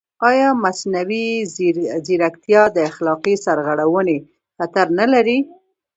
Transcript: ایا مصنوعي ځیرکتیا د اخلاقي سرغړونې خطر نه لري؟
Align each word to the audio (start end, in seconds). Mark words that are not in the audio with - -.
ایا 0.29 0.49
مصنوعي 0.63 1.27
ځیرکتیا 2.05 2.61
د 2.75 2.77
اخلاقي 2.89 3.35
سرغړونې 3.45 4.17
خطر 4.57 4.85
نه 4.99 5.05
لري؟ 5.13 5.37